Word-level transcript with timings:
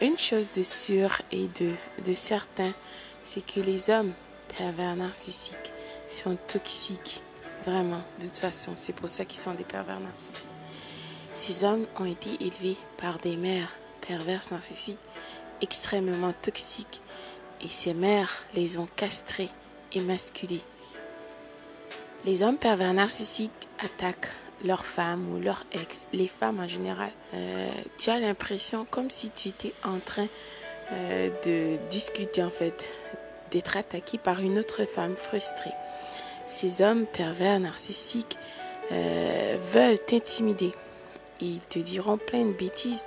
une 0.00 0.18
chose 0.18 0.52
de 0.52 0.62
sûr 0.62 1.22
et 1.32 1.48
de, 1.58 1.72
de 2.04 2.14
certain, 2.14 2.72
c'est 3.24 3.44
que 3.44 3.60
les 3.60 3.90
hommes 3.90 4.12
pervers 4.56 4.96
narcissiques 4.96 5.72
sont 6.08 6.36
toxiques. 6.48 7.22
Vraiment, 7.64 8.02
de 8.20 8.26
toute 8.26 8.38
façon, 8.38 8.72
c'est 8.74 8.92
pour 8.92 9.08
ça 9.08 9.24
qu'ils 9.24 9.40
sont 9.40 9.54
des 9.54 9.64
pervers 9.64 10.00
narcissiques. 10.00 10.46
Ces 11.34 11.64
hommes 11.64 11.86
ont 11.98 12.04
été 12.04 12.30
élevés 12.40 12.76
par 12.98 13.18
des 13.18 13.36
mères 13.36 13.72
perverses 14.06 14.50
narcissiques 14.50 14.98
extrêmement 15.60 16.32
toxiques 16.42 17.00
et 17.62 17.68
ces 17.68 17.94
mères 17.94 18.44
les 18.54 18.78
ont 18.78 18.88
castrés 18.96 19.50
et 19.92 20.00
masculés. 20.00 20.62
Les 22.24 22.42
hommes 22.42 22.58
pervers 22.58 22.94
narcissiques 22.94 23.68
attaquent 23.78 24.30
leurs 24.66 24.84
femmes 24.84 25.34
ou 25.34 25.40
leurs 25.40 25.64
ex, 25.72 26.06
les 26.12 26.28
femmes 26.28 26.60
en 26.60 26.68
général. 26.68 27.10
Euh, 27.34 27.68
tu 27.98 28.10
as 28.10 28.18
l'impression 28.18 28.86
comme 28.90 29.10
si 29.10 29.30
tu 29.30 29.48
étais 29.48 29.72
en 29.84 29.98
train 29.98 30.26
euh, 30.92 31.30
de 31.44 31.78
discuter 31.90 32.42
en 32.42 32.50
fait, 32.50 32.86
d'être 33.50 33.76
attaqué 33.76 34.18
par 34.18 34.40
une 34.40 34.58
autre 34.58 34.84
femme 34.84 35.16
frustrée. 35.16 35.72
Ces 36.46 36.82
hommes 36.82 37.06
pervers 37.06 37.58
narcissiques 37.58 38.38
euh, 38.92 39.56
veulent 39.72 39.98
t'intimider. 39.98 40.72
Ils 41.40 41.60
te 41.60 41.78
diront 41.78 42.18
plein 42.18 42.44
de 42.44 42.52
bêtises, 42.52 43.04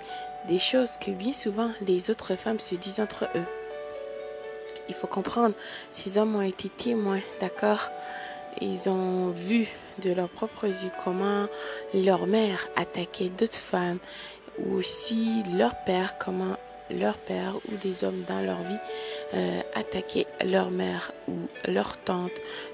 des 0.47 0.59
choses 0.59 0.97
que 0.97 1.11
bien 1.11 1.33
souvent 1.33 1.71
les 1.81 2.09
autres 2.09 2.35
femmes 2.35 2.59
se 2.59 2.75
disent 2.75 2.99
entre 2.99 3.25
eux. 3.35 3.45
Il 4.87 4.95
faut 4.95 5.07
comprendre, 5.07 5.55
ces 5.91 6.17
hommes 6.17 6.35
ont 6.35 6.41
été 6.41 6.67
témoins, 6.67 7.21
d'accord 7.39 7.91
Ils 8.61 8.89
ont 8.89 9.29
vu 9.29 9.67
de 10.03 10.11
leurs 10.11 10.29
propres 10.29 10.65
yeux 10.67 10.91
comment 11.03 11.47
leur 11.93 12.27
mère 12.27 12.67
attaquait 12.75 13.29
d'autres 13.29 13.55
femmes, 13.55 13.99
ou 14.59 14.75
aussi 14.75 15.43
leur 15.57 15.75
père, 15.85 16.17
comment 16.17 16.57
leur 16.91 17.17
père 17.17 17.55
ou 17.71 17.75
des 17.77 18.03
hommes 18.03 18.23
dans 18.27 18.41
leur 18.41 18.61
vie 18.61 18.77
euh, 19.35 19.61
attaquaient 19.75 20.27
leur 20.43 20.71
mère 20.71 21.11
ou 21.27 21.33
leur 21.67 21.97
tante, 21.97 22.31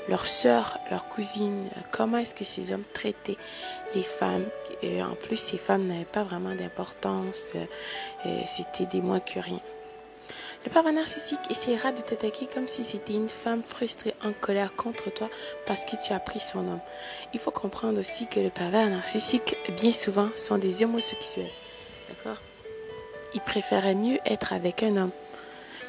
leur 0.07 0.25
soeur, 0.25 0.79
leur 0.89 1.07
cousine. 1.07 1.65
Comment 1.91 2.17
est-ce 2.19 2.33
que 2.33 2.45
ces 2.45 2.71
hommes 2.71 2.85
traitaient 2.93 3.37
les 3.93 4.03
femmes? 4.03 4.45
Et 4.81 5.03
En 5.03 5.15
plus, 5.15 5.37
ces 5.37 5.57
femmes 5.57 5.85
n'avaient 5.87 6.05
pas 6.05 6.23
vraiment 6.23 6.55
d'importance. 6.55 7.49
Euh, 7.55 8.41
C'était 8.45 8.85
des 8.85 9.01
moins 9.01 9.19
que 9.19 9.39
rien. 9.39 9.59
Le 10.65 10.71
pervers 10.71 10.93
narcissique 10.93 11.39
essaiera 11.51 11.91
de 11.91 12.01
t'attaquer 12.01 12.47
comme 12.47 12.67
si 12.67 12.83
c'était 12.83 13.13
une 13.13 13.29
femme 13.29 13.61
frustrée 13.63 14.15
en 14.23 14.33
colère 14.33 14.75
contre 14.75 15.13
toi 15.13 15.29
parce 15.67 15.85
que 15.85 15.95
tu 15.95 16.11
as 16.11 16.19
pris 16.19 16.39
son 16.39 16.67
homme. 16.67 16.79
Il 17.33 17.39
faut 17.39 17.51
comprendre 17.51 17.99
aussi 17.99 18.25
que 18.25 18.39
le 18.39 18.49
pervers 18.49 18.89
narcissique, 18.89 19.57
bien 19.77 19.93
souvent, 19.93 20.29
sont 20.35 20.57
des 20.57 20.83
homosexuels. 20.83 21.51
D'accord? 22.09 22.41
Ils 23.35 23.41
préféraient 23.41 23.93
mieux 23.93 24.17
être 24.25 24.53
avec 24.53 24.81
un 24.81 24.97
homme. 24.97 25.11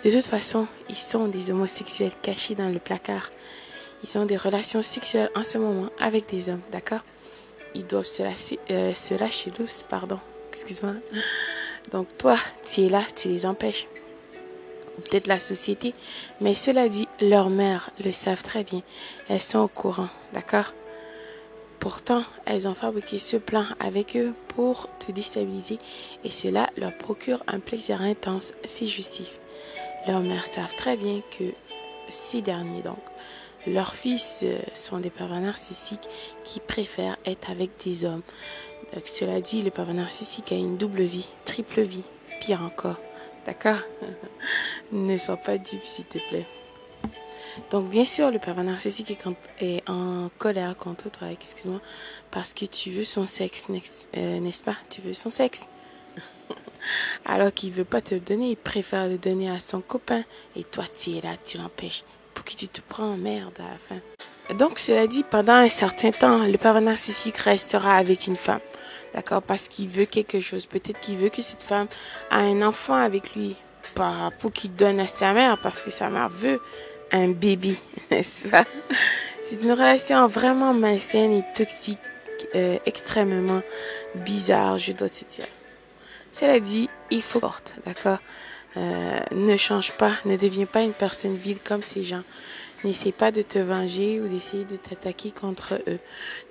De 0.05 0.11
toute 0.11 0.27
façon, 0.27 0.67
ils 0.91 0.95
sont 0.95 1.27
des 1.27 1.51
homosexuels 1.51 2.13
cachés 2.21 2.55
dans 2.55 2.69
le 2.69 2.79
placard. 2.79 3.31
Ils 4.05 4.19
ont 4.19 4.27
des 4.27 4.37
relations 4.37 4.83
sexuelles 4.83 5.31
en 5.35 5.43
ce 5.43 5.57
moment 5.57 5.89
avec 5.99 6.29
des 6.29 6.51
hommes, 6.51 6.63
d'accord? 6.71 7.01
Ils 7.75 7.87
doivent 7.87 8.05
se 8.05 8.23
lâcher, 8.23 8.59
euh, 8.71 8.93
se 8.93 9.15
lâcher 9.15 9.51
pardon. 9.89 10.21
Excuse-moi. 10.53 10.95
Donc 11.93 12.09
toi, 12.19 12.37
tu 12.63 12.83
es 12.83 12.89
là, 12.91 13.03
tu 13.15 13.29
les 13.29 13.47
empêches 13.47 13.87
ou 14.99 15.03
peut-être 15.03 15.27
la 15.27 15.41
société, 15.41 15.95
mais 16.41 16.55
cela 16.55 16.89
dit, 16.89 17.09
leurs 17.21 17.51
mères 17.51 17.91
le 18.05 18.13
savent 18.13 18.43
très 18.43 18.65
bien. 18.65 18.83
Elles 19.29 19.43
sont 19.43 19.61
au 19.61 19.69
courant, 19.69 20.09
d'accord? 20.33 20.73
Pourtant, 21.81 22.25
elles 22.47 22.67
ont 22.67 22.75
fabriqué 22.75 23.19
ce 23.19 23.37
plan 23.37 23.65
avec 23.79 24.17
eux 24.17 24.35
pour 24.49 24.89
te 24.99 25.13
déstabiliser 25.13 25.79
et 26.25 26.31
cela 26.31 26.69
leur 26.77 26.97
procure 26.97 27.43
un 27.47 27.61
plaisir 27.61 28.01
intense 28.01 28.55
si 28.65 28.89
justif. 28.89 29.39
Leurs 30.07 30.21
mères 30.21 30.47
savent 30.47 30.75
très 30.75 30.97
bien 30.97 31.21
que 31.37 31.45
ces 32.09 32.41
derniers, 32.41 32.83
donc, 32.83 32.99
leurs 33.67 33.95
fils 33.95 34.41
euh, 34.43 34.59
sont 34.75 34.99
des 35.01 35.11
pervers 35.11 35.41
narcissiques 35.41 36.09
qui 36.45 36.61
préfèrent 36.61 37.17
être 37.25 37.51
avec 37.51 37.71
des 37.85 38.05
hommes. 38.05 38.23
Donc, 38.95 39.07
cela 39.09 39.41
dit, 39.41 39.63
le 39.63 39.71
pervers 39.71 39.95
narcissique 39.95 40.53
a 40.53 40.57
une 40.57 40.77
double 40.77 41.03
vie, 41.03 41.27
triple 41.45 41.83
vie, 41.83 42.05
pire 42.41 42.63
encore. 42.63 42.97
D'accord? 43.45 43.79
Ne 44.93 45.19
sois 45.19 45.37
pas 45.37 45.59
dupe, 45.59 45.85
s'il 45.85 46.05
te 46.05 46.19
plaît. 46.29 46.47
Donc, 47.71 47.89
bien 47.89 48.05
sûr, 48.05 48.31
le 48.31 48.39
pervers 48.39 48.65
narcissique 48.65 49.17
est, 49.61 49.89
en 49.89 50.31
colère 50.39 50.77
contre 50.77 51.11
toi, 51.11 51.29
excuse-moi, 51.31 51.81
parce 52.31 52.53
que 52.53 52.65
tu 52.65 52.91
veux 52.91 53.05
son 53.05 53.27
sexe, 53.27 53.67
euh, 54.17 54.41
n'est-ce 54.41 54.63
pas? 54.63 54.77
Tu 54.91 55.01
veux 55.01 55.15
son 55.15 55.31
sexe. 55.31 55.67
Alors 57.25 57.53
qu'il 57.53 57.73
veut 57.73 57.85
pas 57.85 58.03
te 58.03 58.15
le 58.15 58.21
donner, 58.21 58.51
il 58.51 58.57
préfère 58.57 59.09
le 59.09 59.19
donner 59.19 59.51
à 59.51 59.59
son 59.59 59.81
copain. 59.81 60.23
Et 60.55 60.65
toi, 60.65 60.85
tu 60.95 61.17
es 61.17 61.21
là, 61.21 61.31
tu 61.45 61.59
l'empêches. 61.59 62.05
Pour 62.35 62.45
que 62.45 62.53
tu 62.53 62.69
te 62.69 62.81
prends 62.87 63.13
en 63.13 63.17
merde 63.17 63.59
à 63.59 63.73
la 63.73 63.79
fin. 63.79 64.55
Donc, 64.55 64.79
cela 64.79 65.07
dit, 65.07 65.25
pendant 65.25 65.55
un 65.55 65.69
certain 65.69 66.13
temps, 66.13 66.47
le 66.47 66.59
pervers 66.59 66.83
narcissique 66.83 67.39
restera 67.39 67.97
avec 67.97 68.27
une 68.27 68.37
femme. 68.37 68.61
D'accord? 69.15 69.43
Parce 69.43 69.69
qu'il 69.69 69.89
veut 69.89 70.05
quelque 70.05 70.41
chose. 70.41 70.67
Peut-être 70.67 71.01
qu'il 71.01 71.17
veut 71.17 71.31
que 71.31 71.43
cette 71.43 71.63
femme 71.63 71.89
a 72.31 72.41
un 72.41 72.63
enfant 72.63 72.95
avec 72.95 73.35
lui. 73.35 73.57
Pas 73.95 74.31
pour 74.39 74.53
qu'il 74.53 74.75
donne 74.75 75.01
à 75.01 75.07
sa 75.07 75.33
mère, 75.33 75.59
parce 75.61 75.83
que 75.83 75.91
sa 75.91 76.11
mère 76.11 76.29
veut 76.29 76.61
un 77.13 77.29
bébé, 77.29 77.77
n'est-ce 78.11 78.49
pas? 78.49 78.65
C'est 79.43 79.63
une 79.63 79.73
relation 79.73 80.27
vraiment 80.27 80.75
malsaine 80.75 81.33
et 81.33 81.45
toxique, 81.55 81.99
euh, 82.55 82.79
extrêmement 82.85 83.63
bizarre, 84.15 84.79
je 84.79 84.93
dois 84.93 85.09
te 85.09 85.25
dire. 85.25 85.47
Cela 86.33 86.61
dit, 86.61 86.91
il 87.11 87.23
faut 87.23 87.41
porte, 87.41 87.75
d'accord? 87.87 88.19
Euh, 88.77 89.21
Ne 89.33 89.57
change 89.57 89.93
pas, 89.93 90.13
ne 90.25 90.37
deviens 90.37 90.67
pas 90.67 90.83
une 90.83 90.93
personne 90.93 91.37
vile 91.37 91.61
comme 91.61 91.83
ces 91.83 92.05
gens. 92.05 92.23
N'essaie 92.85 93.13
pas 93.13 93.31
de 93.31 93.41
te 93.41 93.59
venger 93.59 94.21
ou 94.21 94.29
d'essayer 94.29 94.65
de 94.65 94.77
t'attaquer 94.77 95.31
contre 95.31 95.75
eux. 95.89 95.99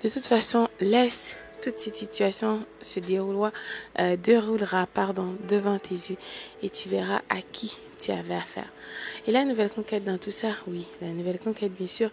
De 0.02 0.08
toute 0.08 0.26
façon, 0.26 0.68
laisse 0.80 1.36
toute 1.62 1.78
cette 1.78 1.96
situation 1.96 2.64
se 2.80 3.00
déroulera, 3.00 3.52
euh, 3.98 4.16
déroulera 4.16 4.86
pardon, 4.86 5.34
devant 5.48 5.78
tes 5.78 5.94
yeux 5.94 6.16
et 6.62 6.70
tu 6.70 6.88
verras 6.88 7.22
à 7.28 7.42
qui 7.42 7.76
tu 7.98 8.10
avais 8.10 8.34
affaire. 8.34 8.68
Et 9.26 9.32
la 9.32 9.44
nouvelle 9.44 9.70
conquête 9.70 10.04
dans 10.04 10.18
tout 10.18 10.30
ça, 10.30 10.48
oui, 10.66 10.86
la 11.00 11.08
nouvelle 11.08 11.38
conquête, 11.38 11.72
bien 11.72 11.88
sûr, 11.88 12.10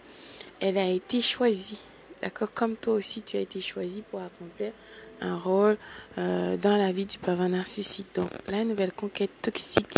elle 0.60 0.78
a 0.78 0.88
été 0.88 1.20
choisie. 1.20 1.78
D'accord 2.22 2.52
Comme 2.54 2.76
toi 2.76 2.94
aussi, 2.94 3.22
tu 3.22 3.36
as 3.36 3.40
été 3.40 3.60
choisi 3.60 4.02
pour 4.10 4.20
accomplir 4.20 4.72
un 5.20 5.36
rôle 5.36 5.76
euh, 6.18 6.56
dans 6.56 6.76
la 6.76 6.92
vie 6.92 7.06
du 7.06 7.18
pervers 7.18 7.48
narcissique. 7.48 8.08
Donc, 8.14 8.30
la 8.48 8.64
nouvelle 8.64 8.92
conquête 8.92 9.30
toxique 9.42 9.94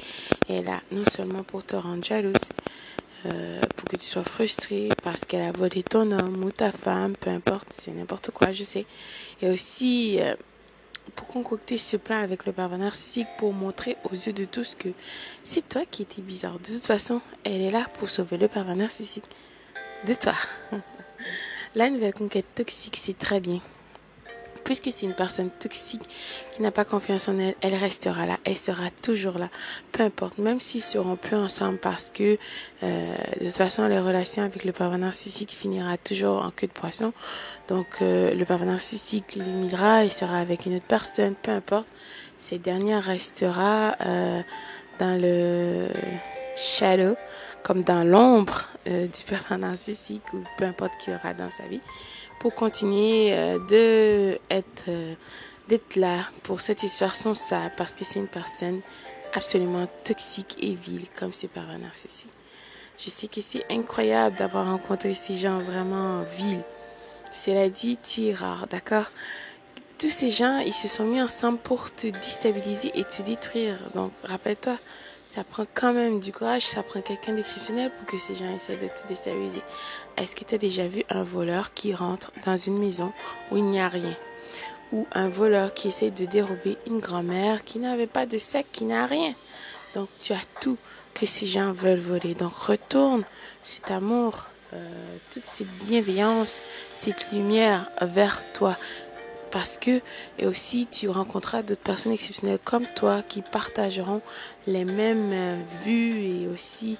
est 0.49 0.63
là, 0.63 0.81
non 0.93 1.05
seulement 1.05 1.43
pour 1.43 1.65
te 1.65 1.77
rendre 1.77 2.05
jalouse, 2.05 2.35
euh, 3.33 3.61
pour 3.77 3.89
que 3.89 3.97
tu 3.97 4.05
sois 4.05 4.25
frustré 4.25 4.89
parce 5.03 5.25
qu'elle 5.25 5.43
a 5.43 5.53
volé 5.53 5.83
ton 5.83 6.11
homme 6.13 6.45
ou 6.45 6.51
ta 6.51 6.73
femme, 6.73 7.15
peu 7.17 7.31
importe, 7.31 7.69
c'est 7.73 7.93
n'importe 7.93 8.31
quoi, 8.31 8.53
je 8.53 8.63
sais. 8.63 8.87
Et 9.43 9.51
aussi 9.51 10.19
euh, 10.21 10.35
pour 11.15 11.27
concocter 11.27 11.79
ce 11.79 11.97
plan 11.97 12.17
avec 12.17 12.47
le 12.47 12.53
pervers 12.53 12.79
narcissique 12.79 13.29
pour 13.39 13.53
montrer 13.53 13.97
aux 14.05 14.15
yeux 14.15 14.33
de 14.33 14.45
tous 14.45 14.75
que 14.75 14.89
c'est 15.43 15.69
toi 15.69 15.83
qui 15.91 16.03
étais 16.03 16.23
bizarre. 16.23 16.59
De 16.59 16.73
toute 16.73 16.87
façon, 16.87 17.21
elle 17.45 17.63
est 17.63 17.71
là 17.71 17.87
pour 17.99 18.11
sauver 18.11 18.39
le 18.39 18.49
pervers 18.49 18.77
narcissique 18.77 19.25
de 20.07 20.15
toi. 20.15 20.35
La 21.75 21.91
nouvelle 21.91 22.15
conquête 22.15 22.47
toxique, 22.55 22.97
c'est 22.97 23.19
très 23.19 23.41
bien 23.41 23.61
puisque 24.67 24.91
c'est 24.93 25.07
une 25.07 25.15
personne 25.15 25.49
toxique 25.49 26.03
qui 26.53 26.61
n'a 26.61 26.73
pas 26.73 26.85
confiance 26.85 27.29
en 27.29 27.39
elle, 27.39 27.55
elle 27.61 27.77
restera 27.77 28.27
là, 28.27 28.37
elle 28.45 28.57
sera 28.57 28.91
toujours 29.01 29.39
là, 29.39 29.49
peu 29.93 30.03
importe, 30.03 30.39
même 30.39 30.61
s'ils 30.61 30.83
seront 30.83 31.15
plus 31.15 31.37
ensemble 31.37 31.79
parce 31.79 32.11
que 32.11 32.37
euh, 32.83 33.17
de 33.41 33.47
toute 33.47 33.57
façon 33.57 33.87
les 33.87 34.01
relations 34.01 34.43
avec 34.43 34.65
le 34.65 34.73
pervers 34.73 34.99
narcissique 34.99 35.53
finira 35.53 35.97
toujours 35.97 36.45
en 36.45 36.51
queue 36.51 36.67
de 36.67 36.73
poisson. 36.73 37.13
Donc 37.69 37.87
euh, 38.03 38.35
le 38.35 38.45
pervers 38.45 38.67
narcissique 38.67 39.37
l'humiliera, 39.37 40.03
il 40.03 40.13
sera 40.13 40.39
avec 40.39 40.67
une 40.67 40.75
autre 40.75 40.89
personne, 40.89 41.37
peu 41.41 41.53
importe, 41.53 41.87
cette 42.37 42.63
dernière 42.63 43.05
restera 43.05 43.95
euh, 44.05 44.43
dans 44.99 45.21
le 45.21 45.87
shadow, 46.57 47.15
comme 47.63 47.85
dans 47.85 48.03
l'ombre 48.03 48.69
du 48.85 49.25
pervers 49.29 49.59
narcissique 49.59 50.25
ou 50.33 50.43
peu 50.59 50.65
importe 50.65 50.93
qui 50.99 51.11
aura 51.11 51.35
dans 51.35 51.51
sa 51.51 51.65
vie 51.69 51.81
pour 52.41 52.55
continuer 52.55 53.33
euh, 53.33 53.59
de 53.59 54.39
euh, 54.89 55.15
d'être 55.69 55.97
là 55.97 56.29
pour 56.43 56.61
satisfaire 56.61 57.15
son 57.15 57.35
ça 57.35 57.71
parce 57.77 57.95
que 57.95 58.05
c'est 58.05 58.19
une 58.19 58.29
personne 58.29 58.81
absolument 59.35 59.89
toxique 60.05 60.57
et 60.61 60.75
vile 60.75 61.07
comme 61.19 61.33
ses 61.33 61.49
parents 61.49 61.79
narcissiques. 61.79 62.31
Je 62.99 63.11
sais 63.11 63.27
que 63.27 63.41
c'est 63.41 63.65
incroyable 63.71 64.37
d'avoir 64.37 64.67
rencontré 64.67 65.15
ces 65.15 65.35
gens 65.35 65.59
vraiment 65.59 66.23
vils. 66.37 66.63
Cela 67.33 67.69
dit, 67.69 67.99
tu 67.99 68.27
es 68.27 68.35
rare, 68.35 68.67
d'accord? 68.71 69.11
Tous 69.99 70.09
ces 70.09 70.31
gens, 70.31 70.59
ils 70.59 70.73
se 70.73 70.89
sont 70.89 71.05
mis 71.05 71.21
ensemble 71.21 71.59
pour 71.59 71.95
te 71.95 72.07
déstabiliser 72.07 72.93
et 72.95 73.05
te 73.05 73.23
détruire. 73.23 73.79
Donc, 73.95 74.13
rappelle-toi, 74.25 74.79
ça 75.27 75.43
prend 75.43 75.67
quand 75.75 75.93
même 75.93 76.21
du 76.21 76.33
courage, 76.33 76.67
ça 76.67 76.85
prend 76.85 77.03
quelqu'un 77.03 77.33
d'exceptionnel 77.33 77.91
pour 77.91 78.07
que 78.07 78.17
ces 78.17 78.37
gens 78.37 78.55
essaient 78.55 78.77
de 78.77 78.87
te 78.87 79.09
déstabiliser. 79.09 79.63
Est-ce 80.17 80.37
que 80.37 80.45
tu 80.45 80.55
as 80.55 80.59
déjà 80.59 80.87
vu 80.87 81.03
un 81.11 81.25
voleur 81.25 81.75
qui 81.75 81.93
rentre 81.93 82.31
dans 82.45 82.57
une 82.57 82.79
maison 82.79 83.13
où 83.51 83.57
il 83.57 83.65
n'y 83.65 83.81
a 83.81 83.89
rien? 83.89 84.17
Ou 84.93 85.05
un 85.13 85.29
voleur 85.29 85.75
qui 85.75 85.89
essaie 85.89 86.13
de 86.13 86.27
dérober 86.27 86.79
une 86.87 87.01
grand-mère 87.01 87.65
qui 87.65 87.81
n'avait 87.81 88.07
pas 88.07 88.25
de 88.25 88.39
sac, 88.39 88.67
qui 88.71 88.85
n'a 88.85 89.05
rien? 89.07 89.35
Donc 89.97 90.09
tu 90.21 90.33
as 90.33 90.45
tout 90.61 90.79
que 91.13 91.27
ces 91.27 91.47
gens 91.47 91.73
veulent 91.73 91.99
voler. 91.99 92.35
Donc 92.35 92.55
retourne 92.55 93.25
cet 93.63 93.91
amour, 93.91 94.47
euh, 94.75 94.79
toute 95.33 95.45
cette 95.45 95.71
bienveillance, 95.87 96.63
cette 96.93 97.33
lumière 97.33 97.91
vers 98.01 98.41
toi. 98.53 98.77
Parce 99.51 99.79
que, 99.79 100.01
et 100.39 100.47
aussi, 100.47 100.87
tu 100.87 101.09
rencontreras 101.09 101.63
d'autres 101.63 101.83
personnes 101.83 102.13
exceptionnelles 102.13 102.59
comme 102.63 102.87
toi 102.87 103.23
qui 103.23 103.43
partageront 103.43 104.21
les 104.67 104.85
mêmes 104.85 105.33
euh, 105.33 105.57
vues 105.85 106.43
et 106.43 106.49
aussi 106.49 106.99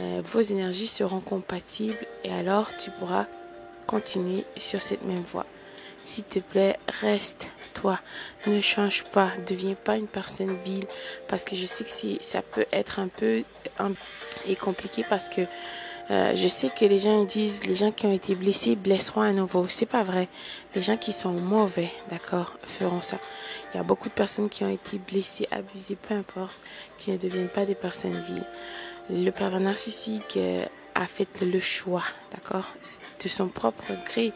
euh, 0.00 0.20
vos 0.24 0.40
énergies 0.40 0.86
seront 0.86 1.20
compatibles 1.20 2.06
et 2.24 2.32
alors 2.32 2.76
tu 2.76 2.90
pourras 2.90 3.26
continuer 3.86 4.44
sur 4.56 4.82
cette 4.82 5.04
même 5.04 5.22
voie. 5.22 5.46
S'il 6.04 6.24
te 6.24 6.38
plaît, 6.38 6.78
reste 7.00 7.48
toi. 7.74 7.98
Ne 8.46 8.60
change 8.60 9.04
pas. 9.04 9.30
Deviens 9.46 9.74
pas 9.74 9.96
une 9.96 10.06
personne 10.06 10.56
vile. 10.64 10.84
Parce 11.28 11.44
que 11.44 11.56
je 11.56 11.66
sais 11.66 11.84
que 11.84 12.22
ça 12.22 12.42
peut 12.42 12.66
être 12.72 13.00
un 13.00 13.08
peu 13.08 13.42
et 14.46 14.56
compliqué 14.56 15.04
parce 15.08 15.28
que 15.28 15.42
euh, 16.10 16.36
je 16.36 16.46
sais 16.46 16.68
que 16.68 16.84
les 16.84 17.00
gens 17.00 17.24
disent 17.24 17.64
les 17.66 17.74
gens 17.74 17.90
qui 17.90 18.06
ont 18.06 18.12
été 18.12 18.34
blessés 18.36 18.76
blesseront 18.76 19.22
à 19.22 19.32
nouveau. 19.32 19.66
C'est 19.68 19.86
pas 19.86 20.04
vrai. 20.04 20.28
Les 20.74 20.82
gens 20.82 20.96
qui 20.96 21.12
sont 21.12 21.32
mauvais, 21.32 21.90
d'accord, 22.10 22.52
feront 22.62 23.02
ça. 23.02 23.18
Il 23.72 23.76
y 23.76 23.80
a 23.80 23.82
beaucoup 23.82 24.08
de 24.08 24.14
personnes 24.14 24.48
qui 24.48 24.62
ont 24.62 24.72
été 24.72 24.98
blessées, 24.98 25.48
abusées, 25.50 25.96
peu 25.96 26.14
importe, 26.14 26.56
qui 26.98 27.10
ne 27.10 27.16
deviennent 27.16 27.48
pas 27.48 27.66
des 27.66 27.74
personnes 27.74 28.22
viles. 28.28 28.46
Le 29.10 29.30
pervers 29.30 29.60
narcissique 29.60 30.36
euh, 30.36 30.64
a 30.94 31.06
fait 31.06 31.40
le 31.40 31.58
choix, 31.60 32.04
d'accord, 32.32 32.66
de 33.22 33.28
son 33.28 33.48
propre 33.48 33.92
gré, 34.04 34.32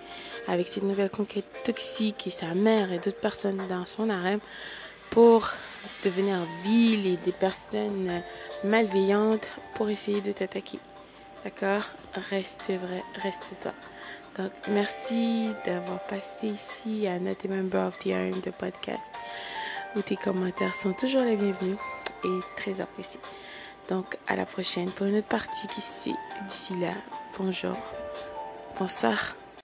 avec 0.48 0.66
cette 0.66 0.82
nouvelle 0.82 1.10
conquête 1.10 1.46
toxique 1.64 2.26
et 2.26 2.30
sa 2.30 2.54
mère 2.54 2.92
et 2.92 2.98
d'autres 2.98 3.20
personnes 3.20 3.60
dans 3.68 3.86
son 3.86 4.10
harem, 4.10 4.40
pour 5.10 5.50
devenir 6.04 6.36
vil 6.64 7.06
et 7.06 7.16
des 7.16 7.32
personnes 7.32 8.22
malveillantes 8.64 9.48
pour 9.74 9.88
essayer 9.90 10.20
de 10.20 10.32
t'attaquer. 10.32 10.78
D'accord 11.44 11.82
Reste 12.30 12.70
vrai, 12.70 13.02
reste 13.22 13.44
toi. 13.62 13.72
Donc, 14.36 14.52
merci 14.68 15.50
d'avoir 15.64 16.00
passé 16.00 16.48
ici 16.48 17.06
à 17.06 17.18
Not 17.18 17.36
a 17.44 17.48
Member 17.48 17.86
of 17.86 17.98
the 17.98 18.06
Iron, 18.06 18.36
de 18.44 18.50
podcast, 18.50 19.10
où 19.96 20.02
tes 20.02 20.16
commentaires 20.16 20.74
sont 20.74 20.92
toujours 20.92 21.22
les 21.22 21.36
bienvenus 21.36 21.78
et 22.24 22.40
très 22.56 22.80
appréciés. 22.80 23.20
Donc, 23.88 24.18
à 24.28 24.36
la 24.36 24.46
prochaine 24.46 24.90
pour 24.90 25.06
une 25.06 25.16
autre 25.16 25.28
partie 25.28 25.66
d'ici 25.68 26.14
là. 26.80 26.92
Bonjour. 27.38 27.76
Bonsoir. 28.78 29.39